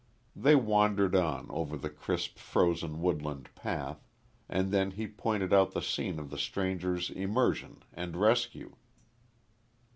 They 0.35 0.55
wandered 0.55 1.15
on, 1.15 1.45
over 1.51 1.77
the 1.77 1.91
crisp 1.91 2.39
frozen 2.39 3.03
woodland 3.03 3.53
path, 3.53 4.03
and 4.49 4.71
then 4.71 4.89
he 4.89 5.05
pointed 5.05 5.53
out 5.53 5.73
the 5.73 5.81
scene 5.83 6.17
of 6.17 6.31
the 6.31 6.39
stranger's 6.39 7.11
immersion 7.11 7.83
and 7.93 8.17
rescue. 8.17 8.75